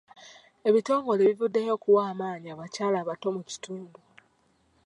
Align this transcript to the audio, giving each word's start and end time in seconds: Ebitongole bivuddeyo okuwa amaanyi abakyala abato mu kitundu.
Ebitongole 0.67 1.21
bivuddeyo 1.29 1.71
okuwa 1.77 2.01
amaanyi 2.11 2.47
abakyala 2.53 2.97
abato 2.99 3.27
mu 3.35 3.41
kitundu. 3.49 3.99